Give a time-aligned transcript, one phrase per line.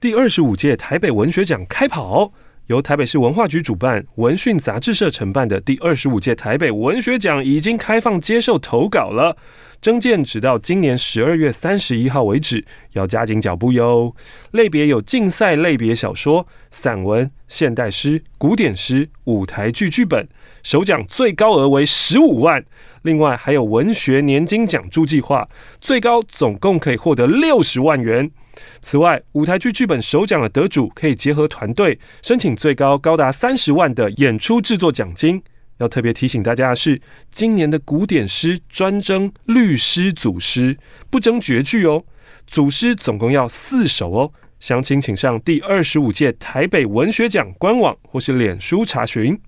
[0.00, 2.32] 第二十五届台北文学奖开跑，
[2.68, 9.36] 由台北市文化局主办、文讯杂志社承办的第二十五届台北文学奖已经开放接受投稿了。
[9.82, 14.16] 征件直到今年十二月三十一号为止，要加紧脚步哟。
[14.52, 20.26] 类别有竞赛类别小说、散文、现代诗、古典诗、舞台剧剧本，
[20.62, 22.64] 首奖最高额为十五万。
[23.02, 25.46] 另外还有文学年金奖助计划，
[25.78, 28.30] 最高总共可以获得六十万元。
[28.80, 35.42] 此外，舞台剧剧本首奖的得主可以结合团队申请最高高达三十万的演出制作奖金。
[35.78, 40.76] 要特别提醒大家的是，今年的古典诗专征律诗组诗，
[41.08, 42.04] 不征绝句哦。
[42.46, 44.32] 组诗总共要四首哦。
[44.58, 49.40] 详情请上第二十五届台北文学奖官网或是脸书查询。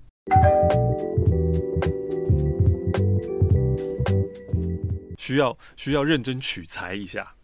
[5.19, 7.35] 需要需要认真取材一下。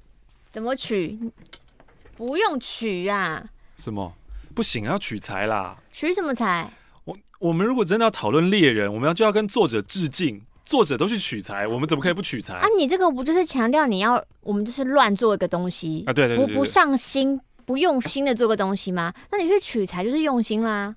[0.49, 1.19] 怎么取？
[2.19, 3.41] 不用取啊。
[3.77, 4.11] 什么？
[4.53, 5.77] 不行，要取材啦。
[5.89, 6.69] 取什么材？
[7.05, 12.55] 我我们如果真的要讨论猎人，我们要就要跟作者致敬，作者都去取材，我们怎么可以不取材？
[12.55, 16.11] 啊，你这个不就是强调你要我们就是乱做一个东西啊？
[16.11, 19.13] 对对对，对，不不上心、不用心的做个东西吗？
[19.31, 20.93] 那你去取材就是用心啦。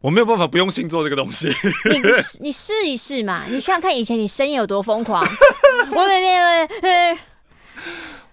[0.00, 1.48] 我没有办法不用心做这个东西。
[1.90, 2.00] 你
[2.40, 5.22] 你试一试嘛，你想想看以前你深夜有多疯狂。
[5.92, 6.06] 我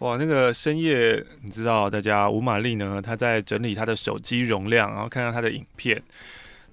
[0.04, 6.04] 哇，那个深夜，你知道，大家吴玛丽呢，她在整理她的手机容量，然后看到她的影片。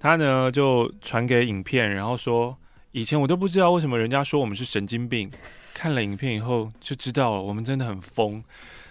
[0.01, 2.59] 她呢就传给影片，然后说
[2.91, 5.31] ：“以前我都不知道为什么人家说我们是神经病，
[5.73, 8.43] 看了影片以后就知道了，我们真的很疯。”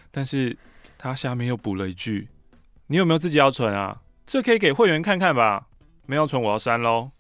[0.10, 0.56] 但是
[0.98, 2.30] 她下面又补了一句
[2.88, 4.00] ：“你有没有自己要存啊？
[4.26, 5.68] 这可以给会员看看吧。
[6.06, 7.12] 没有存我要删喽。”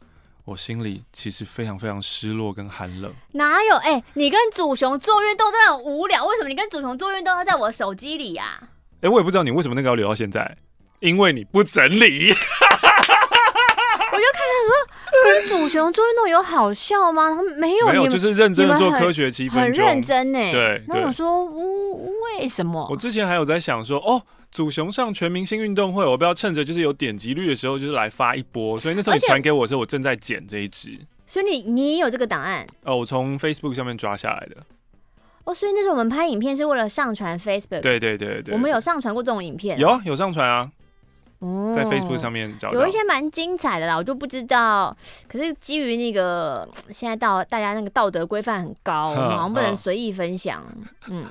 [0.46, 3.14] 我心里其实非常非常失落跟寒冷。
[3.34, 3.76] 哪有？
[3.76, 8.68] 哎、欸，你跟祖雄做运动真的很无聊，为什么你跟祖雄做运动要在我手机里呀、啊？
[9.02, 10.58] 哎、欸，我也不知道你为什么那个要留到现在，
[11.00, 12.34] 因为你不整理。
[14.12, 14.72] 我就看他说
[15.24, 17.30] 跟祖雄做运动有好笑吗？
[17.36, 20.40] 他没有，没有，就是认真的做科学七分钟，很认真呢。
[20.52, 22.88] 对，那我说，为什么？
[22.90, 24.22] 我之前还有在想说，哦，
[24.52, 28.78] 祖雄上全明星运动会，我不要趁着就是有点击率的时候，就是来发一波。
[28.78, 31.00] 所以那时候你传给我的时候，我正在剪这一支。
[31.28, 32.66] 所以你你也有这个档案？
[32.84, 34.58] 哦，我从 Facebook 上面抓下来的。
[35.44, 37.82] 哦，所以那时候我们拍影片是为了上传 Facebook。
[37.82, 39.78] 对对对对，我们有上传过这种影片。
[39.78, 40.72] 有有上传啊。
[41.38, 44.96] 哦，在 Facebook 上面找有一些蛮精彩的啦，我就不知道。
[45.28, 50.62] 可是基于那个现在到大家那个道德规范很高， 好像不能随意分享。
[51.08, 51.26] 嗯。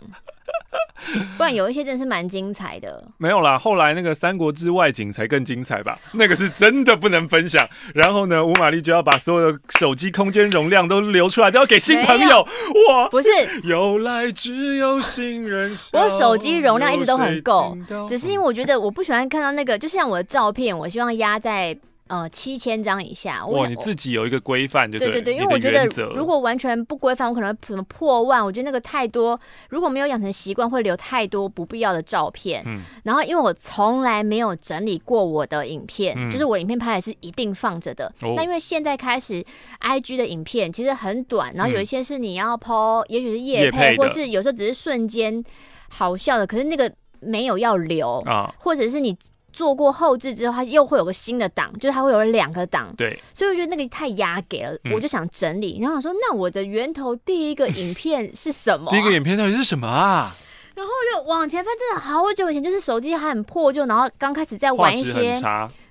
[1.39, 3.59] 不然有一些真的是蛮精彩的，没有啦。
[3.59, 5.99] 后来那个《三国志外景》才更精彩吧？
[6.12, 7.67] 那个是真的不能分享。
[7.95, 12.43] 然后呢，吴玛丽就要把所有的手机空间容量都留出来，都要给新朋友。
[12.89, 13.31] 哇，不是，
[13.65, 15.75] 由来只有新人。
[15.93, 17.77] 我手机容量一直都很够，
[18.09, 21.77] 只是因为我觉得我不喜欢看到那个，就像我的照片，我希望压在。
[22.09, 23.47] 呃，七千张以下。
[23.47, 29.39] 哇，你自己有一个规范，对对对，因为我觉得如果完全不规范，我可能什么破万，我觉得那个太多。
[29.69, 32.63] 如果没有养成习惯，会留太多不必要的照片。
[32.67, 32.81] 嗯。
[33.05, 38.13] 然后，因为我从来没有整理过我的影片，嗯、就是我影片拍的是一定放着的。
[38.21, 39.45] 那、哦、因为现在开始
[39.81, 45.45] ，IG 的影片其实很短，然后有一些是你要 po，也许是夜配，或是有时候只是瞬间
[45.91, 46.91] 好笑的，可是那个
[47.21, 49.17] 没有要留啊，或者是你。
[49.59, 52.95] 做过后置之后，它又会有个新的档，就是它会有两个档。
[52.97, 55.81] 对，所以我觉得那个太压给了，嗯、我就想整理。
[55.81, 58.95] 然后我说，那我的源头第一个影片是什么、啊？
[58.95, 60.33] 第一个影片到底是什么啊？
[60.77, 65.35] 然后就往前翻，真的好久以前，就是手机还很破旧，然后刚开始在玩一些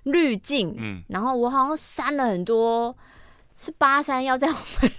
[0.04, 0.74] 滤镜。
[0.80, 2.96] 嗯，然后我好像删了很多，
[3.58, 4.92] 是八三幺在我们。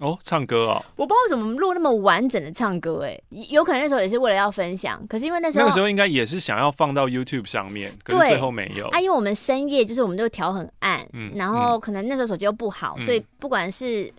[0.00, 8.88] 哦，唱歌哦，我不知道为什么录那么完整的唱歌，哎，有可能那时候也是为了要分享，可是因为那时候那个时候应该也是想要放到 YouTube 上面，可是最后没有。
[8.88, 14.10] 啊，因为我们深夜就是我们都调很暗，嗯，然后可能那时候手机又不好，嗯，所以不管是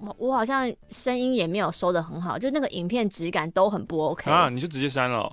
[0.00, 5.32] 我我好像声音也没有收的很好，就那个影片质感都很不 OK 啊，你就直接删了。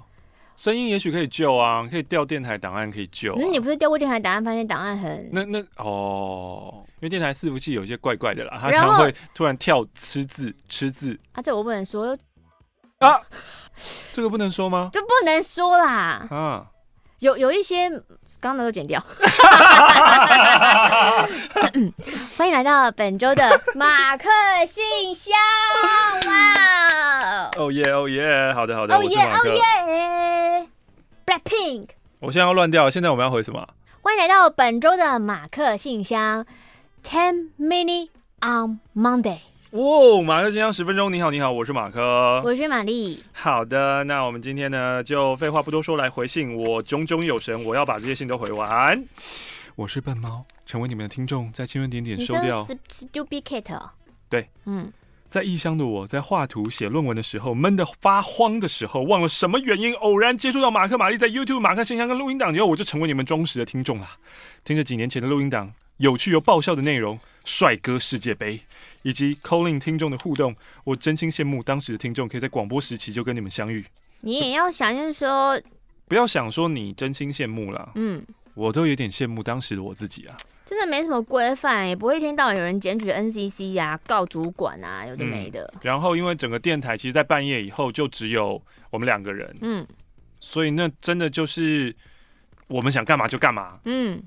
[0.60, 3.38] 声音也许可以救啊，可以调电台档案可以救，啊。
[3.40, 5.30] 那、嗯、你不是调过电台档案，发现档案很……
[5.32, 11.18] 那那哦，因为电台伺服器有一些怪怪的啦，它常会突然跳吃字吃字。
[11.32, 12.08] 啊，这我不能说
[12.98, 13.22] 啊，
[14.12, 14.90] 这个不能说吗？
[14.92, 16.28] 这不能说啦。
[16.30, 16.68] 啊，
[17.20, 17.90] 有有一些
[18.40, 19.04] 刚刚都剪掉。
[22.38, 24.30] 欢迎来到本周的马克
[24.66, 25.34] 信箱。
[26.28, 27.50] 哇！
[27.58, 30.68] 哦耶哦耶，好的好的，哦耶哦耶
[31.26, 31.90] ，Blackpink。
[32.20, 33.68] 我现在要乱掉，现在我们要回什么？
[34.02, 36.46] 欢迎来到本周的马克信箱
[37.04, 38.10] ，Ten minutes
[38.42, 39.40] on Monday。
[39.72, 42.02] 哇，马克先生十分钟，你好，你好，我是马克，
[42.44, 43.24] 我是玛丽。
[43.32, 46.56] 好的，那我们今天呢，就废话不多说，来回信。
[46.56, 49.06] 我炯炯有神，我要把这些信都回完。
[49.76, 52.64] 我是笨猫，成为你们的听众，在轻微点点收掉。
[52.64, 53.90] 是 Stupid Cat。
[54.28, 54.92] 对，嗯，
[55.30, 64.10] 在异乡的我，在画图写论文的时候，闷得发慌的时候，忘了什么原因，偶然接触到马克玛丽在 YouTube 马克信箱跟录音档以后，我就成为你们忠实的听众了。
[64.64, 68.60] 听着几年前的录音档，有趣又爆笑的内容，帅哥世界杯。
[69.02, 73.84] 以及 calling 听众的互动，我真心羡慕当时的听众可以在广播时期就跟你们相遇。
[74.22, 75.60] 你也要想，就是说，
[76.08, 77.92] 不要想说你真心羡慕啦。
[77.96, 80.36] 嗯，我都有点羡慕当时的我自己啊。
[80.66, 85.80] 真的没什么规范，也不会一天到晚有人检举 NCC 呀、啊、告主管啊，有的没的、嗯。
[85.84, 88.62] 然后，因为整个电台其实，在半夜以后就只有
[88.92, 89.88] 我们两个人，嗯，
[90.40, 91.96] 所以那真的就是
[92.68, 93.80] 我们想干嘛就干嘛。
[93.86, 94.22] 嗯，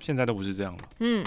[0.00, 0.82] 现在都不是这样了。
[0.98, 1.24] 嗯。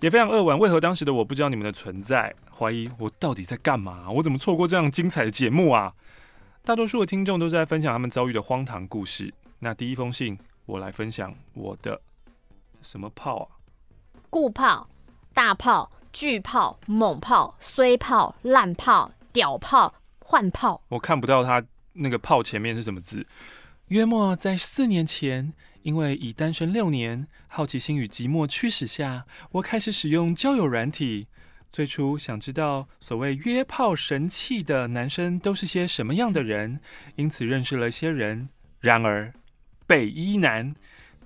[0.00, 2.34] 也非常扼腕，为何当时的我不知道你们的存在？
[2.54, 4.10] 怀疑我到底在干嘛？
[4.10, 5.94] 我怎么错过这样精彩的节目啊？
[6.62, 9.32] 大多数的听众都在分享他们遭遇的荒唐故事。
[9.60, 12.00] 那第一封信，我来分享我的
[12.82, 13.48] 什么炮啊？
[14.28, 14.86] 固炮、
[15.32, 20.82] 大炮、巨炮、猛炮、衰炮、烂炮、屌炮、换炮。
[20.88, 21.64] 我看不到他
[21.94, 23.26] 那个炮前面是什么字。
[23.88, 25.54] 约莫在四年前。
[25.86, 31.28] 因为已单身六年，好奇心与寂寞驱使下，我开始使用交友软体。
[31.70, 36.80] 最初想知道所谓约炮神器的男生都是些什么样的人，
[37.14, 38.48] 因此认识了一些人。
[38.80, 39.32] 然而，
[39.86, 40.74] 北一男，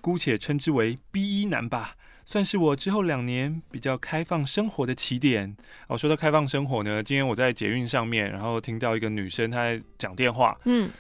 [0.02, 1.94] 姑且称之为 B 一男吧，
[2.26, 5.56] 算是我之后两年比较开放生活的起点。
[5.88, 10.90] 哦，说到开放生活呢，今天我在捷运上面，然后听到一个女生她在讲电话，嗯。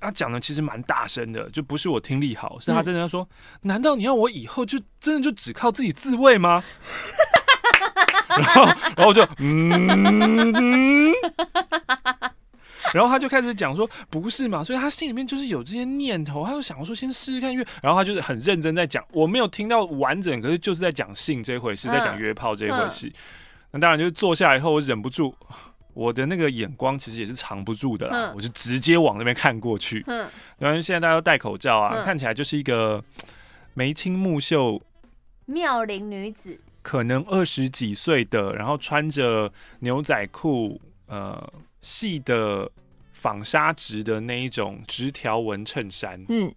[0.00, 3.28] 他讲的其实蛮大声的，就不是我听力好，是他真的要说，
[3.62, 6.64] 嗯、难道你要我以后就真的就只靠自己自慰吗？
[8.28, 11.12] 然后，然后我就嗯，
[12.94, 23.08] 然后他就开始讲说，不是嘛，所以他心里面就是有这些念头，他就想说先试试看，因为然后他就是很认真在讲，我没有听到完整，可是就是在讲性这回事，在讲约炮这一回事。
[23.08, 23.14] 嗯、
[23.72, 25.34] 那当然就是坐下来以后，我忍不住。
[25.92, 30.02] 我的那个眼光其实也是藏不住的啦，嗯、我就直接往那边看过去。
[30.06, 30.26] 嗯，
[30.58, 33.02] 然后现在大家都戴口罩啊，嗯、看起来就是一个
[33.74, 34.80] 眉清目秀、
[35.46, 41.52] 妙龄女子，可能二十几岁的，然后穿着牛仔裤，呃，
[41.82, 42.70] 细的
[43.12, 46.24] 纺纱质的那一种直条纹衬衫。
[46.28, 46.54] 嗯，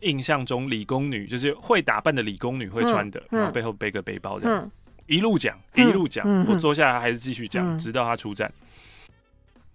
[0.00, 4.72] 印象中理工女就是会打扮的理工女会穿的，嗯、然后背后背个背包这样子，嗯、
[5.06, 8.52] 一路讲一路讲，嗯、我坐下来还是继续讲，嗯、直到她出站。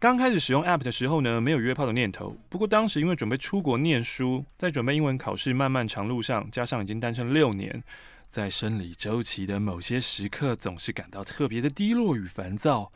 [0.01, 2.35] 刚开始使用 App 的时候呢，没有约炮的念头。
[2.49, 7.83] 不过当时因为准备出国念书，在准备英文考试漫漫长路上，加上已经单身六年，
[8.27, 12.91] 在生理周期的某些时刻，总是感到特别的低落与烦躁。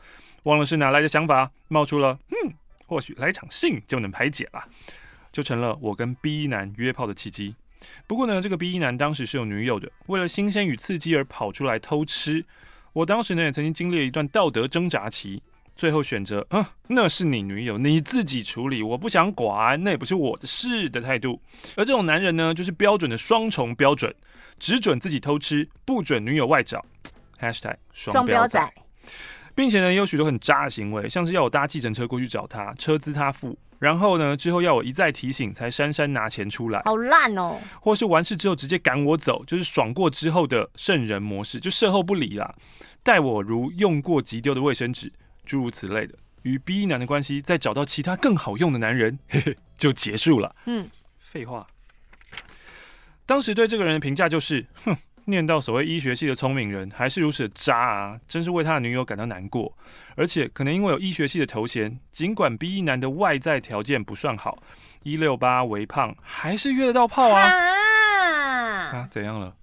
[0.45, 2.51] 忘了是哪来的想法，冒出了“嗯，
[2.87, 4.67] 或许来场性就能排解了”，
[5.31, 7.53] 就成了我跟 B 男约炮的契机。
[8.07, 12.43] 不过呢，这个 B 男当时是有女友的，为了新鲜与刺激而跑出来偷吃。
[12.93, 15.43] 我当时呢，也曾经经历了一段道德挣扎期。
[15.75, 21.41] 最后选择，啊，那是你女友，你自己处理，我不想管，那也不是我的事的态度。
[21.75, 24.13] 而这种男人呢，就是标准的双重标准，
[24.57, 26.85] 只准自己偷吃，不准女友外找。
[27.37, 28.73] #双标仔，
[29.53, 37.59] 并且呢，也有许多很渣的行为，像是要我搭计程车过去找他，车资他付，然后呢，之后要我一再提醒才姗姗拿钱出来，好烂哦。
[37.81, 42.55] 或是完事之后直接赶我走，就是爽过之后的圣人模式，就事后不理啦，
[43.03, 45.11] 待我如用过即丢的卫生纸。
[45.45, 50.55] 诸如此类的，与 B 男的关系，再找到其他更好用的男人， 嘿嘿，就结束了。
[50.65, 51.65] 嗯，废话。
[53.25, 58.19] 当时对这个人的评价就是，哼，念到所谓医学系的聪明人，还是如此的渣啊！
[58.27, 59.75] 真是为他的女友感到难过。
[60.15, 64.61] 而且可能因为有医学系的头衔，尽管 B 男的外在条件不算好，
[65.01, 67.41] 一六八微胖，还是约得到炮啊！
[67.41, 69.55] 啊，啊，怎样了？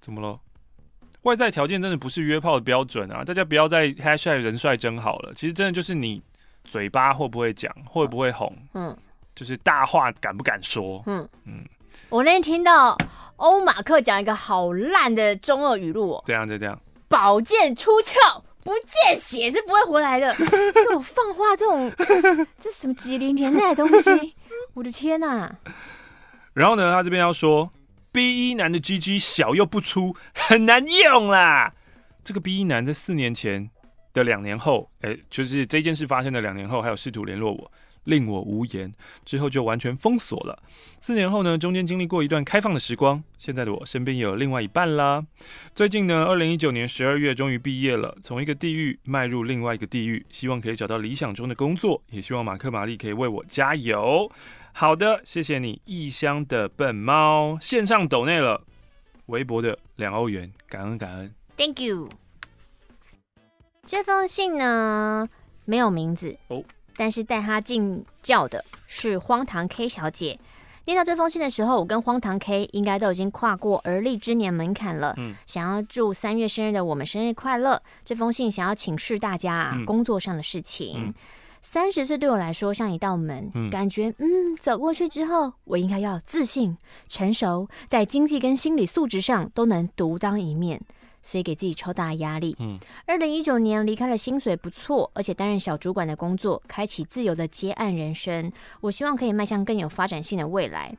[0.00, 0.38] 怎么了？
[1.26, 3.24] 外在条件真的不是约炮的标准啊！
[3.24, 5.32] 大家不要再 hashtag 人帅真好了。
[5.34, 6.22] 其实真的就是你
[6.64, 8.96] 嘴巴会不会讲，会不会哄，嗯，
[9.34, 11.54] 就是大话敢不敢说，嗯嗯。
[11.58, 11.64] 嗯
[12.08, 12.96] 我那天听到
[13.36, 16.78] 欧马克讲一个好烂的中二语录，这样就这样。
[17.08, 18.14] 宝剑出鞘，
[18.62, 20.32] 不见血是不会回来的。
[20.34, 21.90] 这种放话，这种
[22.58, 24.34] 这什么几零年代的东西？
[24.74, 25.56] 我的天哪、啊！
[26.52, 27.68] 然后呢，他这边要说。
[28.16, 31.74] B 一男的 GG 小又不粗，很难用啦。
[32.24, 33.68] 这个 B 一男在四年前
[34.14, 37.70] 的两年后，哎、就是这件事发生的两年后，还有试图联络我。
[38.06, 38.92] 令我无言。
[39.24, 40.60] 之后就完全封锁了。
[41.00, 43.22] 四年后呢，中间经历过一段开放的时光。
[43.38, 45.24] 现在的我身边也有另外一半啦。
[45.74, 54.30] 最近呢，二零一九年十二月终于毕业了，从一个地狱迈入另外一个地狱，希望可以找到理想中的工作，也希望马克玛丽可以为我加油。
[54.72, 58.62] 好的，谢谢你，异乡的笨猫，线上抖内了
[59.26, 62.08] 微博的两欧元，感恩感恩，Thank you。
[63.86, 65.28] 这封信呢，
[65.64, 66.64] 没有名字哦，
[66.96, 70.38] 但是带他进教的是荒唐 K 小姐。
[70.86, 75.14] 念到这封信的时候，我跟荒唐 K 应该都已经跨过而立之年门槛了。
[75.16, 77.82] 嗯，想要祝三月生日的我们生日快乐。
[78.04, 81.12] 这封信想要请示大家啊，工作上的事情。
[81.60, 90.80] 三十岁对我来说像一道门，嗯、感觉嗯，走过去之后，我应该要自信、成熟，在经济跟心理素质上都能独当一面。
[91.26, 92.54] 所以给自己超大压力。
[92.60, 98.52] 嗯，二零一九年离开了薪水不错，而且担任小主管的工作，开启自由的接案人生。
[98.80, 100.96] 我希望可以迈向更有发展性的未来。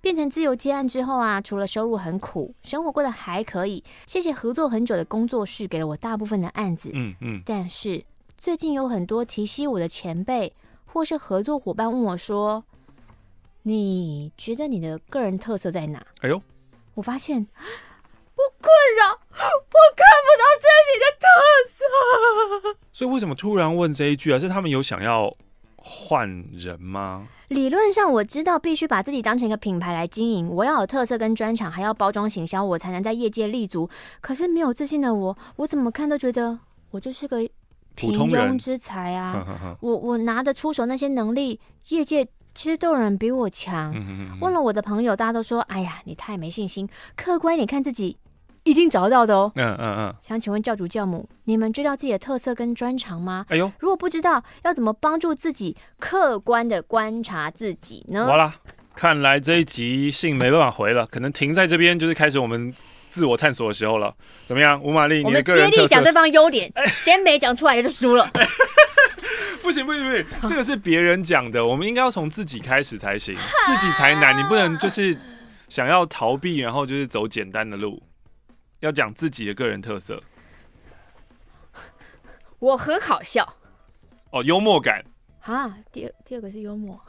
[0.00, 3.84] 变成自由接案之后啊，除了收入很苦，生活过得还可以。
[4.04, 6.90] 谢谢合作很久的工作室给了我大部分的案子。
[6.94, 7.40] 嗯嗯。
[7.46, 8.02] 但是
[8.36, 10.52] 最近有很多提携我的前辈
[10.86, 12.64] 或是合作伙伴问我说
[13.62, 16.42] ：“你觉得你的个人特色在哪？”哎呦，
[16.94, 17.46] 我发现。
[18.58, 21.26] 我困扰，我看不到自己的特
[21.70, 22.78] 色。
[22.92, 24.38] 所以为什么突然问这一句啊？
[24.38, 25.32] 是他们有想要
[25.76, 27.28] 换人吗？
[27.48, 33.88] 理论上我知道必须把自己当成一个品牌来经营，我要有特色跟专长，还要包装行销，我才能在业界立足。
[34.20, 36.58] 可是没有自信的我，我怎么看都觉得
[36.90, 37.38] 我就是个
[37.94, 39.32] 平庸之才啊！
[39.32, 43.94] 呵呵呵，我我拿得出手那些能力，业界其实都有人比我强。
[44.40, 48.18] 问了我的朋友，大家都说：“哎呀，你太没信心，客观一点看自己。”
[48.64, 49.50] 一定找得到的哦。
[49.56, 50.14] 嗯嗯嗯。
[50.20, 53.46] 想请问教主教母，你们知道自己的特色跟专长吗？
[53.48, 58.26] 哎呦，如果不知道，要怎么帮助自己客观的观察自己呢？
[58.26, 58.54] 好了，
[58.94, 62.74] 看来这一集信没办法回了，可能停在这边就是开始我们
[63.08, 64.14] 自我探索的时候了。
[64.46, 65.24] 怎么样，吴玛丽？
[65.24, 68.30] 你们接力讲对方优点，哎、先没讲出来的就输了。
[69.62, 73.34] 不行不行不行，这个是别人讲的，我们应该要从自己开始才行，
[73.66, 74.38] 自己才难。
[74.38, 75.14] 你不能就是
[75.68, 78.02] 想要逃避，然后就是走简单的路。
[78.80, 80.22] 要讲自己的个人特色，
[82.58, 83.56] 我很好笑
[84.30, 85.04] 哦，幽默感
[85.40, 85.78] 啊。
[85.90, 87.00] 第二第二个是幽默，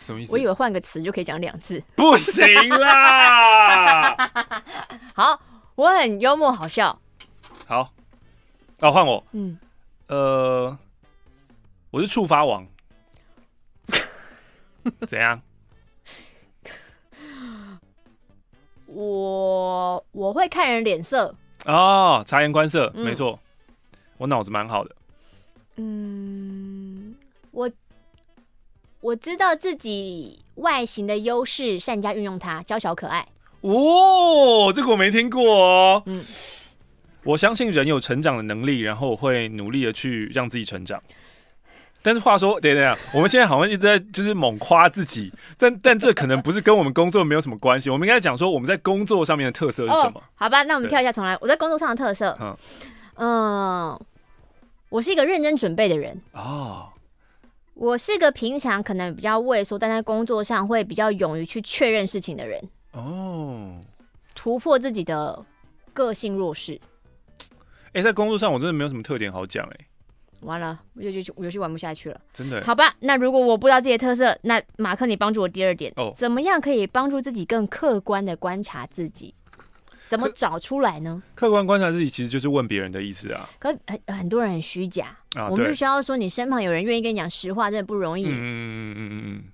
[0.00, 0.32] 什么意思？
[0.32, 4.14] 我以为换个词就可以讲两次，不行啦。
[5.14, 5.40] 好，
[5.74, 7.00] 我很幽默好笑。
[7.66, 7.92] 好，
[8.80, 9.24] 哦，换我。
[9.32, 9.58] 嗯，
[10.08, 10.78] 呃，
[11.90, 12.66] 我是触发王，
[15.08, 15.40] 怎样？
[18.96, 21.34] 我我会看人脸色
[21.66, 23.38] 哦，察言观色，嗯、没错，
[24.16, 24.96] 我脑子蛮好的。
[25.76, 27.14] 嗯，
[27.50, 27.70] 我
[29.02, 33.28] 我知道自己外形的优势，善加运用它，娇小可爱。
[33.60, 36.02] 哦，这个我没听过哦。
[36.06, 36.24] 嗯，
[37.22, 41.02] 我相信人有成长的能力，然后我会努力的去让自己成长。
[42.06, 47.90] 但是话说，等等等，我们现在好像一直在就是猛夸自己，但 但这可能不是跟我们工作没有什么关系。
[47.90, 50.20] 我们应该讲说我们在工作上面的特色是什么？
[50.20, 51.36] 哦、好吧，那我们跳一下重来。
[51.40, 52.56] 我在工作上的特色，嗯，
[53.16, 54.00] 嗯，
[54.88, 56.90] 我是一个认真准备的人哦。
[57.74, 63.80] 我是个平常可能比较畏缩，但在工作上会比较勇于去确认事情的人哦，
[64.32, 65.44] 突破自己的
[65.92, 66.80] 个性弱势。
[67.88, 69.86] 哎、欸，在工作上我真的没有什么特点好讲哎、欸。
[70.46, 72.20] 完了，我就就游戏玩不下去了。
[72.32, 72.62] 真的？
[72.64, 76.12] 好吧，那如果我不知道自己的特色，那马克，你帮助我第二点哦。
[76.16, 79.34] 怎么样可以帮助自己更客观的观察自己？
[80.08, 81.20] 怎么找出来呢？
[81.34, 83.50] 客观观察自己其实就是问别人的意思啊。
[83.58, 88.26] 可很很多人很虚假，啊、我们必须要说，你身旁有人愿意跟你讲实话，真的不容易。
[88.26, 89.44] 嗯嗯嗯嗯嗯。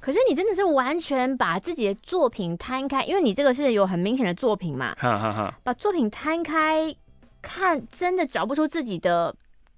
[0.00, 4.92] 可是你真的是完全把自己的作品摊开，因为你这个是有很明显的作品嘛。
[4.98, 5.54] 哈哈哈。
[5.62, 6.92] 把作品摊开
[7.40, 9.32] 看，真的找不出自己的。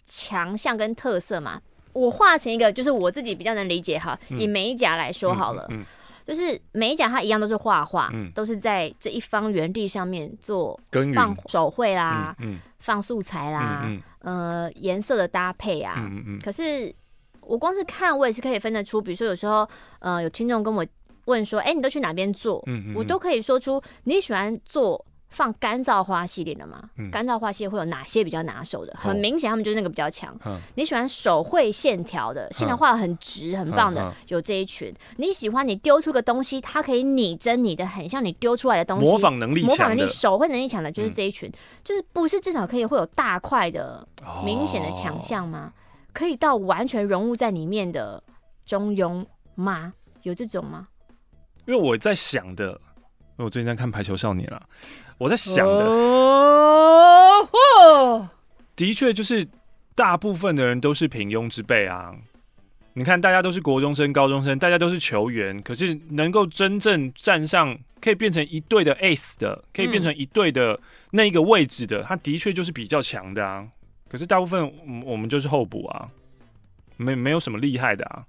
[0.08, 1.60] 强项跟特色嘛，
[1.92, 4.18] 我画成一个就是我自己比较能理解哈。
[4.30, 5.86] 嗯、以美甲来说好了，嗯嗯嗯、
[6.26, 10.80] 就是美甲它一样都是画画，嗯、都是在这一方原地上面做
[11.14, 12.34] 放手绘啦，
[12.78, 13.86] 放素材啦，
[14.20, 16.10] 呃，颜色的搭配啊。
[16.42, 16.92] 可是
[17.42, 20.86] 我光是看，我也是可以分得出，比如说有时候呃有听众跟我
[21.26, 22.62] 问说，哎、欸，你都去哪边做？
[22.66, 25.04] 嗯嗯、我都可以说出你喜欢做。
[25.28, 26.90] 放干燥花系列的吗？
[27.12, 28.94] 干燥花系列会有哪些比较拿手的？
[28.98, 30.36] 很明显，他们就是那个比较强。
[30.74, 34.92] 你喜欢手绘线条的，线条画的很直、很棒的，有这一群。
[35.16, 39.04] 你喜欢你丢出个东西，它可以拟真你的，很像你丢出来的东西。
[39.04, 41.50] 模仿能力强的，模仿能力、手绘能力强的，就是这一群。
[41.84, 44.06] 就是不是至少可以会有大块的、
[44.44, 45.72] 明显的强项吗？
[46.12, 48.22] 可以到完全融入在里面的，
[48.64, 49.92] 中庸吗？
[50.22, 50.88] 有这种吗？
[51.66, 54.60] 因为我在想的，因为我最近在看《排球少年》了，
[55.18, 55.84] 我在想的，
[58.76, 59.46] 的确就是
[59.94, 62.14] 大部分的人都是平庸之辈啊。
[62.94, 70.80] 你看，大家都是国中生、高中生，大家都是球员，可是能够真正站上，可以变成一队的 ace 的，可以变成一队的
[71.12, 73.66] 那一个位置的，他的确就是比较强的啊。
[74.08, 74.72] 可是大部分
[75.04, 76.08] 我们就是候补啊，
[76.96, 78.24] 没没有什么厉害的啊。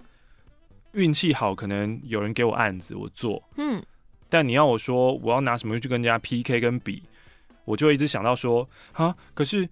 [0.92, 3.42] 运气好，可能有人给我案子，我做。
[3.56, 3.82] 嗯，
[4.30, 7.02] 但你要我说，我要拿什么去跟人家 PK 跟比，
[7.64, 9.68] 我就一直想到说，啊，可是，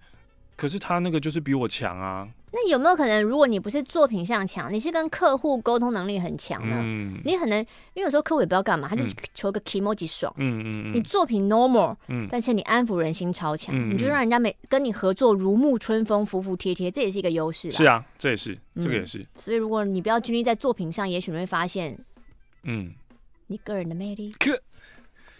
[0.55, 2.27] 可是他那个就是比我强啊。
[2.51, 6.77] 那有没有可能，如果你不是作品上强，你是跟客户沟通能力很强呢？
[6.79, 7.59] 嗯，你可能
[7.93, 9.03] 因为有时候客户也不知道干嘛，他就
[9.35, 10.33] 求个 kimoji 爽。
[10.37, 10.93] 嗯嗯嗯。
[10.95, 17.71] 你作品 normal，嗯，但是你安抚人心超强，嗯，你就让人家每跟你合作如沐春风，服服帖帖，这也是一个优势。
[17.71, 19.23] 是啊，这也是，这个也是。
[19.35, 21.95] 所以如果你不要拘泥在作品上，也许你会发现，
[22.63, 22.91] 嗯，
[23.49, 24.31] 你个人的魅力。
[24.39, 24.59] 可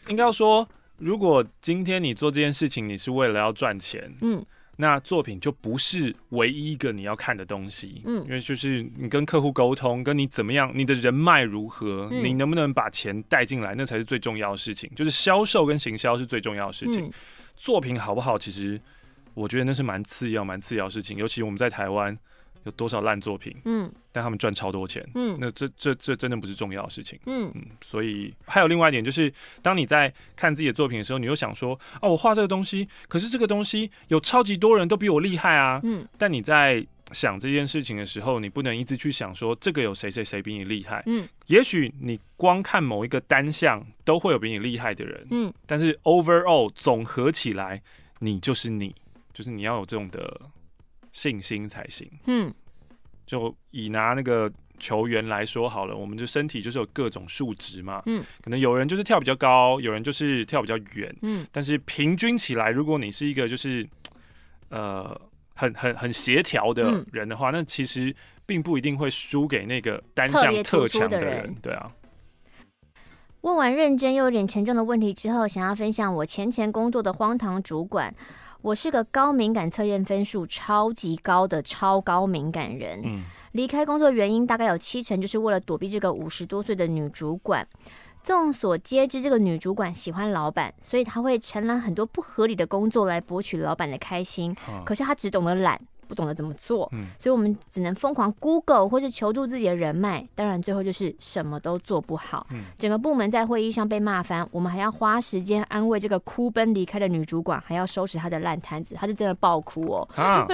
[0.10, 4.46] 应该要说，如果今天你做这件事情，你是为了要赚钱，嗯。
[4.82, 14.90] 那作品就不是唯一一个你要看的东西，嗯，因为就是你跟客户沟通，跟你怎么样，你的人脉如何，嗯、你能不能把钱带进来，那才是最重要的事情。
[14.96, 17.12] 就是销售跟行销是最重要的事情，嗯、
[17.58, 18.80] 作品好不好，其实
[19.34, 22.18] 我觉得那是蛮次要、蛮次要的事情，尤其我们在台湾。
[22.64, 23.56] 有多少烂作品？
[23.66, 25.08] 嗯，但他们赚超多钱。
[25.16, 27.20] 嗯，那这这这真的不是重要的事情。
[27.26, 35.80] 嗯嗯，所以还有另外一点就是，当你在看自己的作品的时候，你又想说，哦，我画这个东西，可是这个东西有超级多人都比我厉害啊。
[35.84, 41.02] 嗯，但你在想这件事情的时候，你不能一直去想说这个有谁谁谁比你厉害。
[41.06, 45.28] 嗯，也许你光看某一个单项都会有比你厉害的人。
[45.32, 47.82] 嗯，但是 overall 总合起来，
[48.20, 48.94] 你就是你，
[49.34, 50.42] 就是你要有这种的。
[51.12, 52.10] 信心才行。
[52.26, 52.54] 嗯，
[53.26, 58.02] 就以拿那个球员来说好了，我们的身体就是有各种数值嘛。
[58.06, 61.16] 嗯，可能有人就是跳比较高，有人就是跳比较远。
[61.22, 63.88] 嗯，但是平均起来，如果你是一个就是
[64.70, 65.20] 呃
[65.56, 71.54] 很很很协调的人的话，嗯、那其实并不一定会输给那个单项特强的人。
[71.62, 71.92] 对啊。
[73.42, 78.14] 问完认真又有点沉重的问题之后，想要分享我前前工作的荒唐主管。
[78.62, 83.02] 我是个高敏感测验分数超级高的超高敏感人。
[83.04, 87.66] 嗯，离开工作原因大概有七成就是为了躲避这个五十多岁的女主管。
[88.22, 94.54] 众所皆知，这个女主管喜欢老板，所以她会承揽很多不合理的工作来博取老板的开心。
[94.84, 95.80] 可是她只懂得懒。
[96.10, 102.48] 不懂得怎么做，嗯，所以我们只能疯狂 Google 或是求助自己的人脉，当然最后就是什么都做不好。
[102.50, 110.10] 嗯，整个部门在会议上被骂翻，我们还要花时间安慰这个哭奔离开的女主管，还要收拾她的烂摊子，她是真的爆哭哦。
[110.16, 110.48] 啊，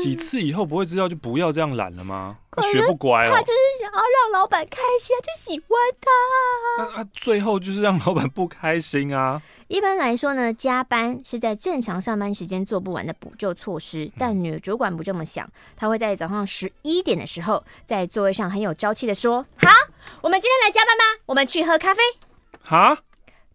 [0.00, 2.38] 几次以后不会知道就不要这样懒了吗？
[2.52, 3.32] 他学不乖哦。
[3.34, 5.68] 他就是想要让老板开心，他就喜欢
[6.00, 6.84] 他。
[6.84, 9.40] 那、啊、最后就是让老板不开心啊。
[9.68, 19.70] 一般来说呢，加班是在正常上班时间做不完的补救措施，但女主管不这么想，她会在早上十一点的时候，在座位上很有朝气的说：“好，
[20.20, 22.02] 我们今天来加班吧，我们去喝咖啡。”
[22.62, 22.98] 哈，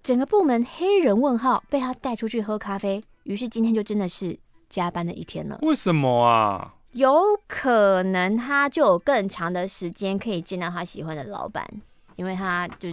[0.01, 5.59] 整个部门黑人问号被她带出去喝咖啡，于是今天就真的是加班的一天了。
[5.61, 6.73] 为什么啊？
[6.93, 11.67] 有可能他就有更长的时间可以见到他喜欢的老板，
[12.15, 12.89] 因为他就。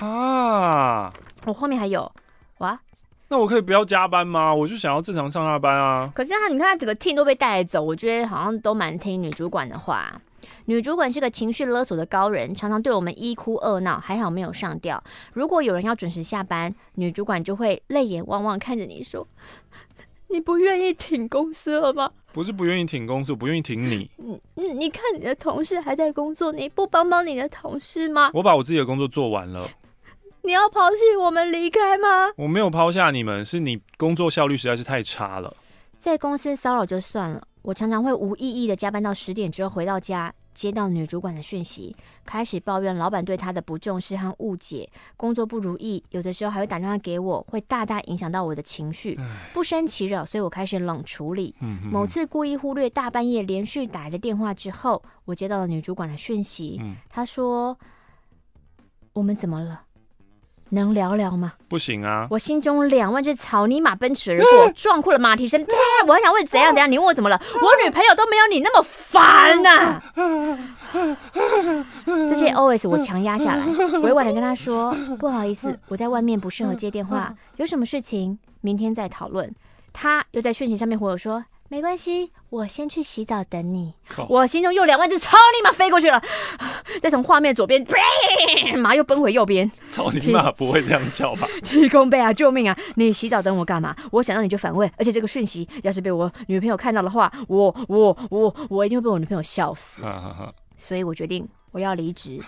[0.00, 1.10] 啊！
[1.46, 2.10] 我后面还有
[2.58, 2.78] 哇，
[3.28, 4.54] 那我可以不要加班吗？
[4.54, 6.12] 我就想要正常上下班啊。
[6.14, 10.20] 可是他，你看他整个 team 都被带走，我觉得好像都蛮听女主管的话。
[10.66, 15.02] 女主管是个情绪勒索的高人，常常对我们一哭二闹，还好没有上吊。
[15.32, 19.26] 如果有人要准时下班，女主管就会泪眼汪汪看着你说
[20.28, 24.10] ：“你不愿意挺公司了吗？”不是不愿意挺公司，我不愿意挺你。
[24.18, 28.30] 嗯嗯，你看你的同事还在工作，你不帮帮你的同事吗？
[28.34, 29.66] 我把我自己的工作做完了。
[30.42, 32.30] 你要抛弃我们离开吗？
[32.36, 35.56] 我没有抛下你们，是你工作效率实在是太差了。
[35.98, 49.20] 在公司骚扰就算了，我常常会无意义的加班到十点之后回到家，接到女主管的讯息，开始抱怨老板对她的不重视和误解，工作不如意，有的时候还会打电话给我，会大大影响到我的情绪，
[49.52, 51.54] 不生其扰，所以我开始冷处理。
[51.92, 57.78] 某次故意忽略大半夜连续打来的电话之后，我接到了女主管的讯息，她说
[59.12, 59.82] ：“我们怎么了？”
[60.70, 61.52] 能聊聊吗？
[61.68, 62.26] 不行啊！
[62.30, 65.64] 我心中两万只草泥马奔驰而过，壮阔的马蹄声。
[66.06, 66.90] 我很想问怎样怎样？
[66.90, 67.40] 你问我怎么了？
[67.62, 70.02] 我女朋友都没有你那么烦呐！
[72.28, 73.66] 这些 OS 我强压下来，
[74.00, 79.52] 委婉的跟他说：“不好意思，我在外面不适合接电话，有什么事情明天再讨论。”
[79.92, 83.94] 他又在讯息上面回我说：“没关系，我先去洗澡等你。
[84.28, 86.22] 我心中又两万只草泥马飞过去了，
[87.02, 87.84] 再从画面左边，
[88.78, 89.70] 马又奔回右边。
[89.90, 91.48] 操你妈，不会这样叫吧？
[91.64, 92.32] 提供杯啊！
[92.32, 92.78] 救命啊！
[92.94, 93.94] 你洗澡等我干嘛？
[94.12, 100.02] 我想到你就反问，而且这个讯息要是被我女朋友看到的话，我我我我一定会被我女朋友笑死。
[100.76, 102.40] 所以我决定我要离职。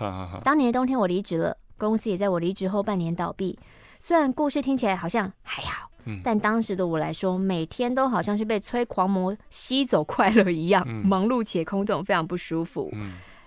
[0.43, 3.57] 当年的冬天我离职了，公司也在我离职后半年倒闭。
[3.99, 5.88] 虽然故事听起来好像还好，
[6.23, 12.91] 但当时的我来说，每天都好像是被催狂魔吸走快乐一样，忙碌且空洞，非常不舒服。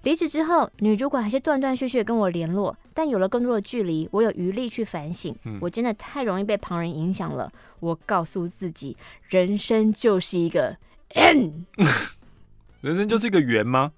[0.02, 5.32] 离职之后，女主管还是断断续续跟我联络，但有了更多的距离，我有余力去反省。
[5.60, 7.48] 我真的太容易被旁人影响了。
[7.78, 8.96] 我告诉自己，
[9.28, 10.76] 人生就是一个
[11.14, 11.66] N，
[12.82, 13.92] 人生就是一个圆吗？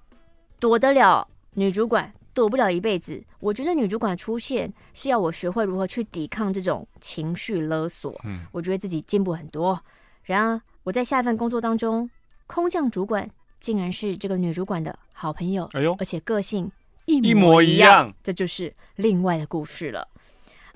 [0.61, 3.23] 躲得了女主管，躲不了一辈子。
[3.41, 8.21] 我觉得女主管出现是要我学会如何去抵抗这种情绪勒索。
[8.25, 9.81] 嗯，我觉得自己进步很多。
[10.25, 12.11] 然而我在下一份工作当中，
[12.47, 15.71] 空降主管竟然是这个女主管的好朋友。
[15.73, 16.71] 哎呦，而且个性
[17.07, 20.09] 一模一样，这就是另外的故事了。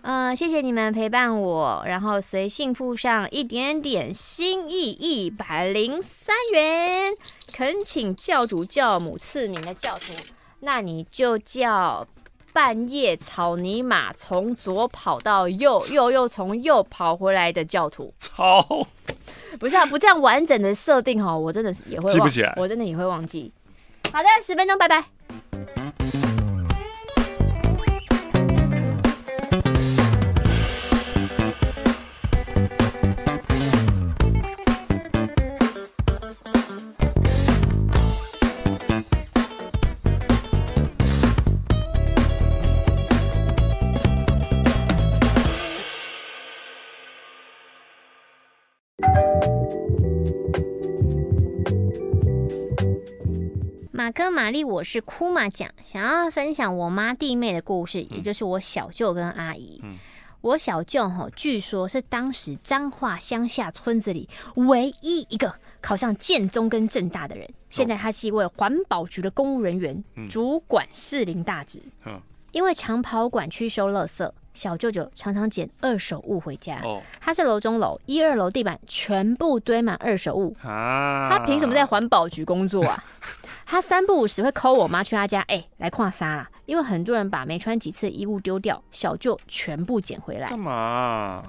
[0.01, 7.09] 呃，谢谢你们陪伴我，然后随信附上一点点心意，一百零三元，
[7.53, 10.13] 恳请教主教母赐名的教徒，
[10.61, 12.07] 那你就叫
[12.53, 18.13] 半夜草泥马从左跑到右，又又从右跑回来的教徒。
[18.19, 18.65] 操，
[19.61, 23.53] 不是啊，不这样完整的设定哈，我真的是也会忘记不起来，我真的也会忘记。
[24.13, 25.05] 好的，十分钟，拜拜。
[54.09, 59.83] 马哥玛丽，我是哭玛讲，想要分享我妈弟妹的故事，也就是我小舅跟阿姨。
[59.85, 59.99] 嗯、
[60.41, 71.79] 我小舅哈，据说是当时彰化乡下村子里唯一一个考上建中跟正大的人，现在他是一位环保局的公务人员，嗯、主管士林大职。
[72.07, 72.19] 嗯、
[72.53, 76.81] 因为长跑管区收垃圾，小舅舅常常捡二手物回家。
[76.83, 80.53] 哦、他是楼中楼，一二楼地板全部堆满二手物。
[80.65, 83.05] 啊、他凭什么在环保局工作啊？
[83.65, 86.51] 他三不五时会 call 我妈去他家，哎、欸，来跨沙啦。
[86.67, 90.49] 因为很多人把没穿几次的衣物丢掉，小舅全部捡回来。
[90.49, 91.45] 干嘛？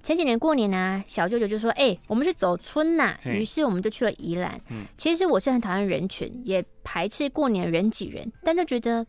[0.00, 3.18] 前几年过年呢、啊，小舅舅就说，哎、欸，我们去走村呐、啊。
[3.24, 4.60] 于是我们就去了宜兰。
[4.70, 9.04] 嗯、其实我是很讨厌人群，也排斥过年人挤人，但就觉得。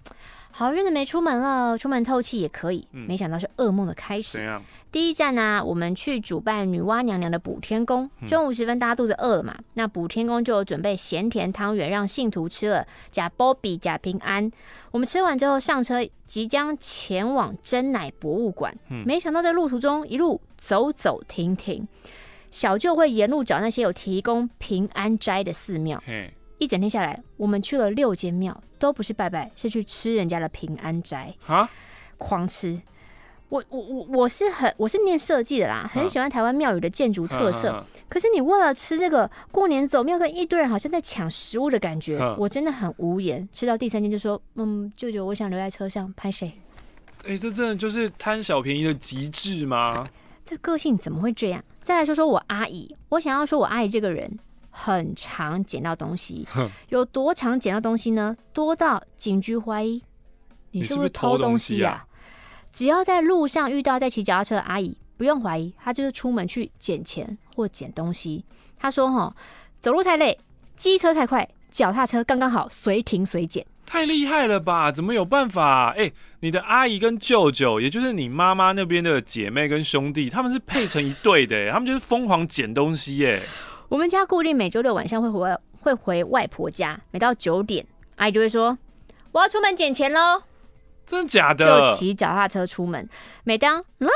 [0.55, 2.87] 好日子没出门了，出门透气也可以。
[2.91, 4.39] 没想到是噩梦的开始。
[4.39, 4.61] 嗯、
[4.91, 8.07] 第一站呢、啊，我们去主办女娲娘娘的补天宫。
[8.27, 14.51] 中午时分，大家肚子饿了嘛，那补天宫就有准备咸甜汤圆让信徒吃了，假波比假平安。
[14.91, 18.77] 我们吃完之后上车，即将前往真奶博物馆。
[19.05, 21.87] 没想到在路途中一路走走停停，
[22.51, 26.01] 小舅会沿路找那些有提供平安斋的寺庙。
[26.63, 31.69] 一整天下来，我们去了六间庙，都不是拜拜，是去吃人家的平安斋啊，
[32.17, 32.81] 狂吃。
[33.49, 37.85] 我我我我是很我是念设计的啦，很喜欢台湾庙宇的建筑特色。
[38.09, 43.47] 可是你为了吃这个过年走庙，跟一堆人好像在抢食物的感觉，我真的很无言。
[43.53, 46.51] 吃到第三天就说：“嗯，舅舅，我想留在车上拍谁？”
[47.27, 50.03] 哎，这真的就是贪小便宜的极致吗？
[50.43, 51.63] 这个性怎么会这样？
[51.83, 54.39] 再来说说我阿姨，我想要说我阿姨这个人。
[54.75, 56.45] 很常捡到东西，
[56.89, 58.35] 有多常捡到东西呢？
[58.51, 60.01] 多到警局怀疑
[60.71, 62.03] 你是不是偷东西呀？
[62.71, 68.43] 只要在路上遇到在骑脚踏车的阿姨，不用怀疑，她就是出门去捡钱或捡东西。
[68.75, 69.33] 她说：“哈，
[69.79, 70.37] 走路太累，
[70.75, 74.91] 机车太快，脚踏车刚刚好，随停随捡。”太厉害了吧？
[74.91, 75.93] 怎么有办法？
[75.95, 83.43] 哎，你的阿姨跟舅舅，也就是你妈妈那边的姐妹跟兄弟，他们是配成一对的，他们就是疯狂捡东西耶。
[83.89, 88.77] 我们家固定每周六晚上会回会回外婆家，每到九点，阿姨就会说
[89.31, 90.43] ：“我要出门捡钱喽。”
[91.05, 91.65] 真的假的？
[91.65, 93.07] 就骑脚踏车出门，
[93.43, 94.09] 每当来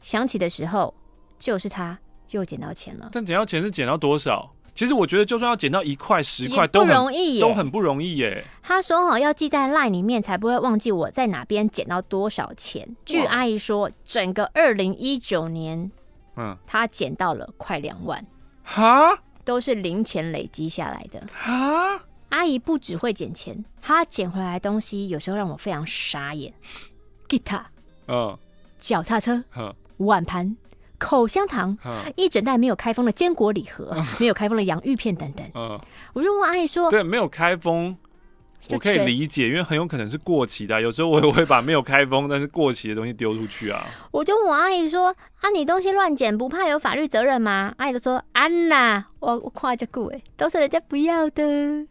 [0.00, 0.92] 响起的时候，
[1.38, 1.98] 就是他
[2.30, 3.08] 又捡到钱了。
[3.12, 4.52] 但捡到钱是捡到多少？
[4.74, 8.42] 其实我觉得，就算要捡到一块十块，都不容易，都很不容易耶。
[8.62, 15.92] 他说：“哈，要记在 LINE 里面，才不会忘记我在哪边捡到多少钱。”据阿姨说，整个二零一九年，
[16.36, 18.26] 嗯，他捡到了快两万。
[18.62, 21.26] 哈，都是零钱累积下来的。
[21.32, 26.52] 哈，阿姨不只会捡钱，她捡回来的东西有时候让我非常傻眼。
[27.28, 27.66] 吉他，
[28.08, 28.38] 嗯，
[28.78, 30.54] 脚踏车，嗯，碗盘，
[30.98, 31.78] 口香糖，
[32.14, 35.80] 一整袋没有开封的坚果礼盒，没有开封的洋芋片等等。
[36.12, 37.96] 我就问阿姨说：“对，没有开封，
[38.70, 40.80] 我可以理解，因为很有可能是过期的。
[40.80, 45.08] 有时候我也会把没有开封但是过期的东西丢出去啊。”我就问我阿姨说
[45.40, 51.86] ：“啊，你东西乱捡，不怕有法律责任吗？”阿姨就说：“安娜，我我夸这句，哎，都是人家不要的。”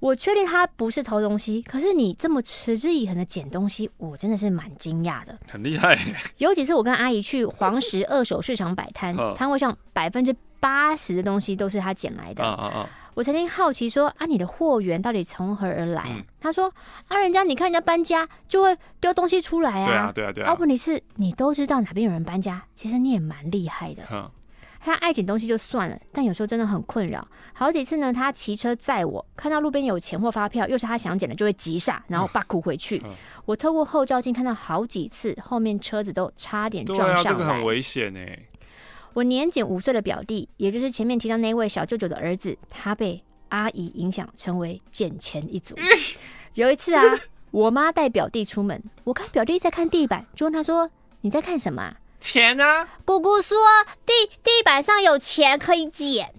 [0.00, 5.36] 我确定他不是偷东西，可是你这么持之以恒的捡东西，我真的是蛮惊讶的。
[5.48, 5.98] 很厉害。
[6.36, 12.44] 有几次我跟阿姨去黄石二手市场摆摊，摊位上百分之八十的东西都是他捡来的。
[12.44, 12.88] 啊啊啊！
[13.18, 16.72] 我曾经好奇说：“啊，你的货源到底从何而来？”嗯、他说
[17.08, 20.52] ：“啊，人家你看人家搬家就会丢东西出来啊。”对啊，对啊，对啊。
[20.52, 24.04] 啊，问题是你都知道哪边有人搬家，其实你也蛮厉害的。
[24.12, 24.30] 嗯
[24.80, 27.26] 他爱捡东西就算了，但有时候真的很困扰。
[27.52, 33.02] 好几次呢，他骑车载我，看到路边有钱或发票，又是他想捡的，就会急刹，然后把苦回去。
[33.44, 37.14] 我透过后照镜看到好几次，后面车子都差点撞上来。
[37.14, 38.38] 对啊，这个很危险哎。
[39.14, 45.74] 我年仅五岁的表弟，也就是前面提到那位小舅舅的儿子，他被阿姨影响，成为捡钱一族。
[45.76, 45.84] 嗯、
[46.54, 47.02] 有一次啊，
[47.50, 50.90] 我妈带表弟出门，我看表弟在看地板，就问他说
[51.22, 52.86] ：“你在看什么？”钱啊！
[53.04, 53.56] 姑姑说
[54.04, 56.34] 地地板上有钱可以捡。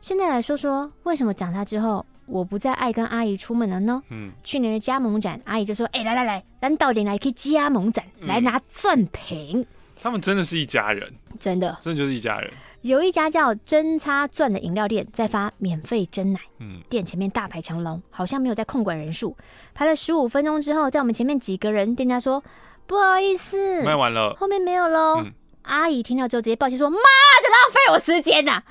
[0.00, 4.02] 现在来说说，为什么长大之后我不再爱跟阿姨出门了呢？
[4.08, 9.66] 嗯，去年的加盟展，阿姨就说：“哎、欸，来来来，咱到底来去加盟展，嗯、来拿赠品。”
[10.06, 12.52] 他们真的是一家人，真的，真的就是一家人。
[12.82, 19.36] 有一家叫真擦钻的饮料店在发免费真奶，嗯，店前面大排长龙，好像没有在控管人数，
[19.74, 22.42] 排了十五分钟之后，在我们前面几个人，店家说。
[22.88, 25.16] 不好意思，卖完了，后面没有喽。
[25.16, 28.64] 嗯、阿姨听到之后直接抱歉说：“妈的，浪费我时间呐、啊！”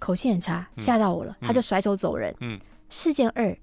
[0.00, 2.34] 口气很差，吓到我了，嗯、他就甩手走人。
[2.40, 3.54] 嗯、事件二，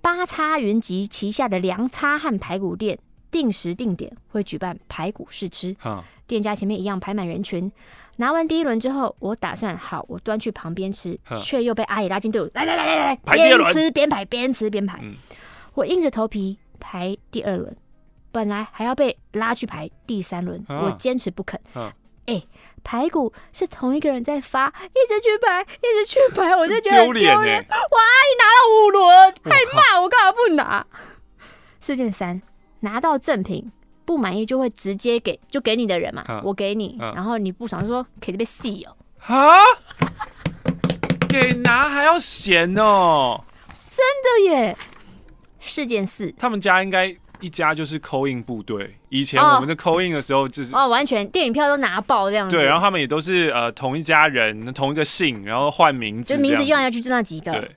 [0.00, 2.98] 八叉云集旗下的凉叉和排骨店
[3.30, 7.70] 定时定点会举办排骨试吃，嗯、店家前面一样排满人群。
[8.16, 14.98] 拿完第一轮之后，我打算好，我端去旁边吃，却、嗯、又被阿姨拉进队伍，来来来来来，边吃边排，边吃边排。
[15.02, 15.14] 嗯、
[15.74, 17.76] 我硬着头皮排第二轮。
[18.30, 21.58] 本来还要被拉去排第三轮，啊、我坚持不肯。
[22.26, 22.42] 哎、
[22.84, 27.34] 排骨是同一个人在发，一直去排，一直去排，我就觉得丢脸。
[27.34, 30.86] 我阿姨拿了五轮，还骂我干嘛不拿？
[31.80, 32.42] 事件三，
[32.80, 33.70] 拿到赠品
[34.04, 38.96] 不满意就会直接给，就给你的人嘛，啊、我给你，啊、然后你不爽就说可以被洗哦。
[39.18, 39.56] 哈，
[41.28, 43.42] 给拿还要嫌哦？
[43.90, 44.76] 真的耶。
[45.58, 47.16] 事件四，他们家应该。
[47.40, 52.56] 一家就是 call in 部队，以前我们的 call in 的时候就是哦，哦，完全电影票都拿爆这样子。
[52.56, 57.52] 对，然后他们也都是呃同一家人，同一个姓，然后换名字，就名字用来用去就那几个。
[57.52, 57.76] 对，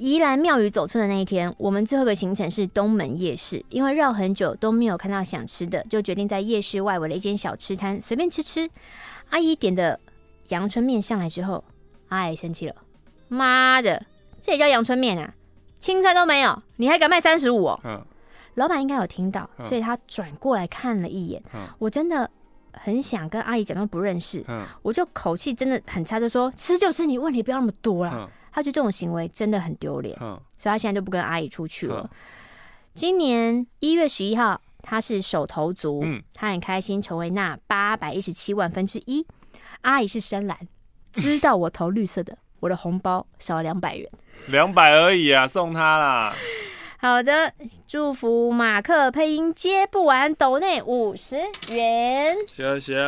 [0.00, 8.66] 宜兰庙宇走村的那一天，我们最后一个行程是东门夜市，因为绕很久都没有看到想吃的，就决定在夜市外围的一间小吃摊随便吃吃。
[9.28, 10.00] 阿姨点的
[10.48, 11.62] 阳春面上来之后，
[12.08, 12.74] 阿姨生气了，
[13.28, 14.06] 妈的，
[14.40, 15.34] 这也叫阳春面啊？
[15.78, 17.66] 青菜都没有，你还敢卖三十五？
[17.84, 18.02] 嗯。
[18.54, 21.42] 老板应该有听到，所以他转过来看了一眼。
[21.52, 22.28] 嗯、我真的
[22.72, 28.12] 很想跟阿姨假装不认识，嗯、我就口气真的很差，就说吃就吃，你问题不要那么多啦。
[28.14, 32.00] 嗯、他觉得这种行为真的很丢脸，嗯、所以他现在就不跟阿姨出去了。
[32.02, 32.10] 嗯、
[32.94, 39.26] 今年一月十一号，他是手头族，嗯、他很开心成为那八百一十七万分之一。
[39.82, 40.58] 阿姨是深蓝，
[41.12, 44.10] 知道我投绿色的， 我的红包少了两百元，
[44.48, 46.34] 两百而已啊，送他啦。
[46.98, 47.54] 好的，
[47.86, 51.38] 祝福马克配音接不完，斗内五十
[51.70, 53.00] 元，谢谢。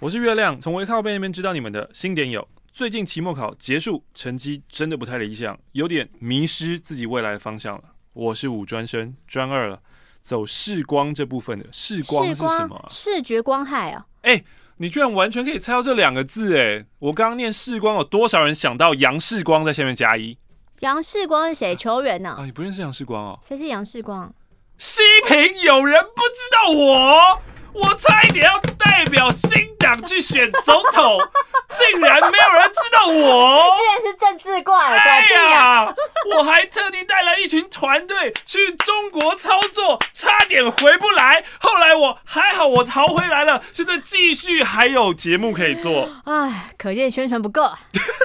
[0.00, 2.48] 我是月亮，从微靠背那边知道你们的新点有。
[2.74, 7.84] 最近期末考结束，成绩真的不太理想，有点迷失自己未来的方向了。
[8.12, 9.80] 我是五专生，专二了，
[10.22, 11.64] 走视光这部分的。
[11.70, 12.86] 视光是什么啊？
[12.88, 14.04] 视觉光害啊！
[14.22, 14.44] 哎、欸，
[14.78, 16.84] 你居然完全可以猜到这两个字哎！
[16.98, 20.36] 我刚刚念视光，有多少人想到杨世光在下面加一？
[20.80, 21.76] 杨世光是谁？
[21.76, 22.30] 球员呢？
[22.30, 23.38] 啊，你不认识杨世光哦？
[23.46, 24.34] 谁是杨世光？
[24.78, 27.40] 西平有人不知道我？
[27.74, 31.18] 我差一点要代表新党去选总统，
[31.68, 33.76] 竟然没有人知道我？
[33.76, 34.96] 竟然是政治挂的。
[34.96, 35.94] 哎呀，
[36.34, 41.44] 我还特地带了一群团队去中国操作，差点回不来。
[41.60, 43.62] 后来我还好，我逃回来了。
[43.72, 46.08] 现在继续还有节目可以做。
[46.24, 47.72] 哎，可见宣传不够。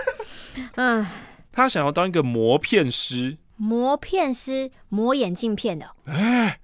[0.76, 1.06] 嗯。
[1.52, 6.60] 他想要当一个磨片师，磨片师磨眼镜片的，哎、欸，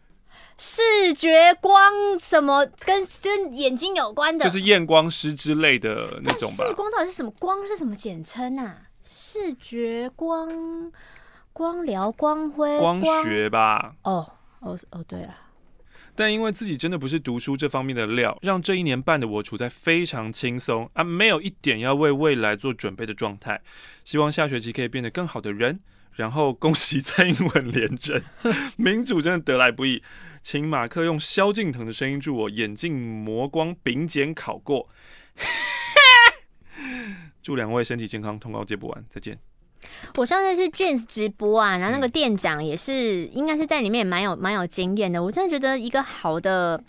[0.57, 6.65] 视觉光什么跟跟眼睛有关的，就是验光师之类的那种吧。
[6.65, 7.31] 视光到底是什么？
[7.39, 8.77] 光是什么简称啊？
[9.03, 10.91] 视觉光、
[11.51, 13.95] 光疗、光辉、光学吧？
[14.03, 15.35] 哦哦哦，对了，
[16.15, 23.61] 但因为自己真的不是读书这方面的料，让这一年半的我处在非常轻松啊，没有一点要为未来做准备的状态。
[24.03, 25.81] 希望下学期可以变得更好的人。
[26.15, 28.23] 然后恭喜 蔡英文连任，
[28.77, 30.01] 民主真的得来不易。
[30.41, 34.87] 请马克用萧敬腾的声音祝我眼镜磨光，丙检考过。
[37.41, 39.37] 祝两位身体健康，通告接不完，再见。
[40.17, 45.21] 我上次是 James 直播啊，然后那个店长也是，应该是在里面也蛮有蛮有经验的。
[45.21, 46.81] 我真的觉得一个好的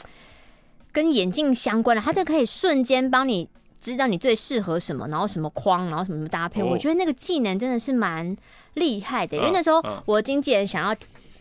[0.93, 3.49] 跟眼镜相关的，他就可以瞬间帮你
[3.93, 6.63] 知道你最适合什么，然后什么框，然后什么搭配。
[6.63, 8.37] 我觉得那个技能真的是蛮
[8.75, 10.97] 厉害的，因为那时候我经纪人想要。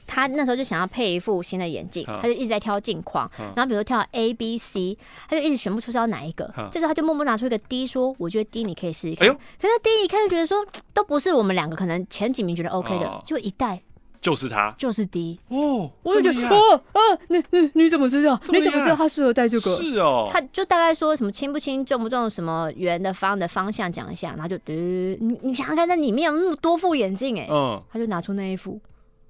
[0.08, 4.96] 他那时候就想要配一副新的眼镜，他就一直在挑镜框，然后比如说挑 A、B、C，
[5.28, 6.46] 他就一直选不出是要哪一个。
[6.72, 9.28] 这时候他就默默拿出一个 D，说：“我觉得 D 你可以试一看。”
[9.60, 13.82] 可是 D 一看就觉得说都不是我们两个可能前几名觉得 OK 的，就一戴
[14.26, 15.92] 就是他，就是 D 哦。
[16.02, 18.40] 我就觉得哦哦，你你你怎么知道？
[18.50, 19.76] 你怎么知道他适合戴这个？
[19.76, 28.82] 是哦，他就大概说什么轻不轻、重不重、什么圆的、方的方向讲一下，然后就呃，你你想想看，那里面有那么多副眼镜哎，嗯，他就拿出那一副。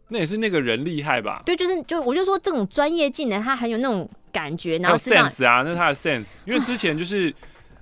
[0.07, 1.43] 那也是那个人厉害吧？
[1.45, 6.35] 对，就是就我就说这种专业技能，他很有那种感觉，然后 sense 啊，那是他的 sense。
[6.45, 7.33] 因为之前就是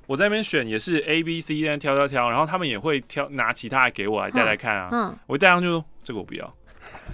[0.08, 4.90] 我在那边选也是 A B C 在挑挑挑，然后他们也会挑拿其他来给我来戴来看啊。
[4.92, 6.56] 嗯，我戴上就说这个我不要。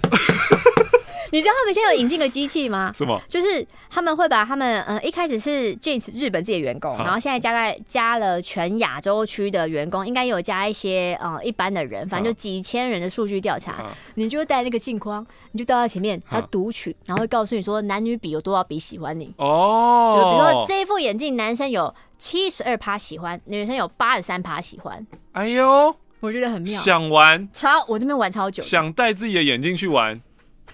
[1.32, 2.90] 你知道他们现在有引进个机器吗？
[2.92, 3.20] 什么？
[3.28, 13.84] 就是他们会把他们呃一开始是 Jeans 日本自己的员工，然后现在加在加了全亚洲区的员工，应该有加一些呃一般的人，反正就几千人的数据调查。
[14.16, 19.32] 你就带那个镜框，你就到他前面，他读取，然后会告诉你说男女比有多少比喜欢你。
[19.36, 20.12] 哦。
[20.12, 25.06] 就比如说这一副眼镜，男生有七十二趴喜欢，女生有八十三趴喜欢。
[25.30, 26.80] 哎呦，我觉得很妙。
[26.80, 27.48] 想玩？
[27.52, 28.62] 超，我这边玩超久。
[28.62, 30.20] 想带自己的眼镜去玩。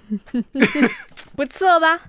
[1.36, 2.00] 不错吧？